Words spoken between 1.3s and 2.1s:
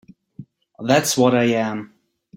I am.